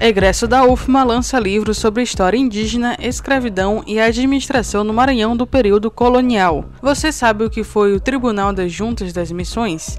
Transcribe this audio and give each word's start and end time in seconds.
Egresso 0.00 0.46
da 0.46 0.64
UFMA 0.64 1.02
lança 1.02 1.40
livro 1.40 1.74
sobre 1.74 2.04
história 2.04 2.38
indígena, 2.38 2.96
escravidão 3.00 3.82
e 3.84 3.98
administração 3.98 4.84
no 4.84 4.94
Maranhão 4.94 5.36
do 5.36 5.44
período 5.44 5.90
colonial. 5.90 6.66
Você 6.80 7.10
sabe 7.10 7.42
o 7.42 7.50
que 7.50 7.64
foi 7.64 7.92
o 7.92 7.98
Tribunal 7.98 8.52
das 8.52 8.70
Juntas 8.70 9.12
das 9.12 9.32
Missões? 9.32 9.98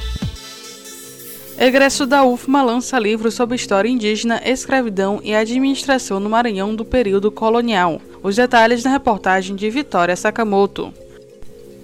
Egresso 1.61 2.07
da 2.07 2.23
UFMA 2.23 2.63
lança 2.63 2.97
livro 2.97 3.29
sobre 3.29 3.55
história 3.55 3.87
indígena, 3.87 4.41
escravidão 4.43 5.19
e 5.23 5.35
administração 5.35 6.19
no 6.19 6.27
Maranhão 6.27 6.73
do 6.73 6.83
período 6.83 7.31
colonial. 7.31 8.01
Os 8.23 8.35
detalhes 8.35 8.83
na 8.83 8.89
reportagem 8.89 9.55
de 9.55 9.69
Vitória 9.69 10.15
Sakamoto. 10.15 10.91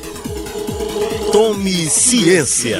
Tome 1.31 1.89
ciência. 1.89 2.77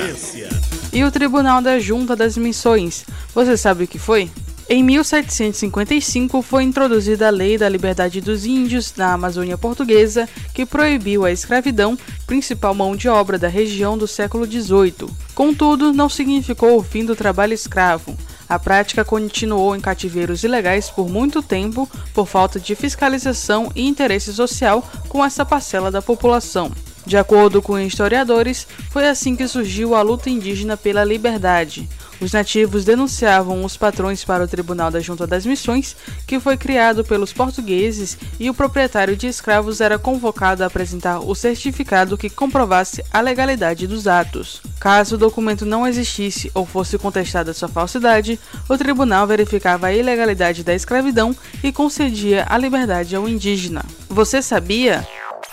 E 0.93 1.03
o 1.03 1.09
Tribunal 1.09 1.59
da 1.59 1.79
Junta 1.79 2.15
das 2.15 2.37
Missões, 2.37 3.03
você 3.33 3.57
sabe 3.57 3.85
o 3.85 3.87
que 3.87 3.97
foi? 3.97 4.29
Em 4.69 4.83
1755 4.83 6.43
foi 6.43 6.63
introduzida 6.63 7.27
a 7.27 7.31
Lei 7.31 7.57
da 7.57 7.67
Liberdade 7.67 8.21
dos 8.21 8.45
Índios 8.45 8.93
na 8.95 9.13
Amazônia 9.13 9.57
Portuguesa, 9.57 10.29
que 10.53 10.67
proibiu 10.67 11.25
a 11.25 11.31
escravidão, 11.31 11.97
principal 12.27 12.75
mão 12.75 12.95
de 12.95 13.09
obra 13.09 13.39
da 13.39 13.47
região 13.47 13.97
do 13.97 14.07
século 14.07 14.45
XVIII. 14.45 15.09
Contudo, 15.33 15.91
não 15.91 16.07
significou 16.07 16.77
o 16.77 16.83
fim 16.83 17.03
do 17.03 17.15
trabalho 17.15 17.53
escravo. 17.53 18.15
A 18.51 18.59
prática 18.59 19.05
continuou 19.05 19.73
em 19.77 19.79
cativeiros 19.79 20.43
ilegais 20.43 20.89
por 20.89 21.07
muito 21.07 21.41
tempo 21.41 21.89
por 22.13 22.27
falta 22.27 22.59
de 22.59 22.75
fiscalização 22.75 23.71
e 23.73 23.87
interesse 23.87 24.33
social 24.33 24.85
com 25.07 25.23
essa 25.23 25.45
parcela 25.45 25.89
da 25.89 26.01
população. 26.01 26.69
De 27.05 27.15
acordo 27.15 27.61
com 27.61 27.79
historiadores, 27.79 28.67
foi 28.89 29.07
assim 29.07 29.37
que 29.37 29.47
surgiu 29.47 29.95
a 29.95 30.01
luta 30.01 30.29
indígena 30.29 30.75
pela 30.75 31.01
liberdade. 31.05 31.87
Os 32.21 32.31
nativos 32.31 32.85
denunciavam 32.85 33.65
os 33.65 33.75
patrões 33.75 34.23
para 34.23 34.43
o 34.43 34.47
Tribunal 34.47 34.91
da 34.91 34.99
Junta 34.99 35.25
das 35.25 35.43
Missões, 35.43 35.95
que 36.27 36.39
foi 36.39 36.55
criado 36.55 37.03
pelos 37.03 37.33
portugueses, 37.33 38.15
e 38.39 38.47
o 38.47 38.53
proprietário 38.53 39.17
de 39.17 39.25
escravos 39.25 39.81
era 39.81 39.97
convocado 39.97 40.63
a 40.63 40.67
apresentar 40.67 41.19
o 41.19 41.33
certificado 41.33 42.15
que 42.15 42.29
comprovasse 42.29 43.03
a 43.11 43.19
legalidade 43.21 43.87
dos 43.87 44.07
atos. 44.07 44.61
Caso 44.79 45.15
o 45.15 45.17
documento 45.17 45.65
não 45.65 45.87
existisse 45.87 46.51
ou 46.53 46.63
fosse 46.63 46.95
contestada 46.99 47.55
sua 47.55 47.67
falsidade, 47.67 48.39
o 48.69 48.77
tribunal 48.77 49.25
verificava 49.25 49.87
a 49.87 49.93
ilegalidade 49.93 50.63
da 50.63 50.75
escravidão 50.75 51.35
e 51.63 51.71
concedia 51.71 52.45
a 52.47 52.55
liberdade 52.55 53.15
ao 53.15 53.27
indígena. 53.27 53.83
Você 54.07 54.43
sabia? 54.43 55.07